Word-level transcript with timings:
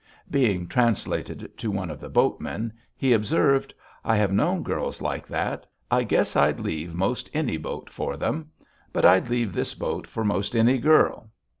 Being 0.31 0.65
translated 0.67 1.55
to 1.59 1.69
one 1.69 1.91
of 1.91 1.99
the 1.99 2.09
boatmen, 2.09 2.73
he 2.95 3.13
observed: 3.13 3.71
"I 4.03 4.15
have 4.15 4.33
known 4.33 4.63
girls 4.63 4.99
like 4.99 5.27
that. 5.27 5.67
I 5.91 6.01
guess 6.05 6.35
I'd 6.35 6.59
leave 6.59 6.95
most 6.95 7.29
any 7.35 7.57
boat 7.57 7.87
for 7.87 8.17
them. 8.17 8.49
But 8.91 9.05
I'd 9.05 9.29
leave 9.29 9.53
this 9.53 9.75
boat 9.75 10.07
for 10.07 10.25
most 10.25 10.55
any 10.55 10.79
girl." 10.79 11.29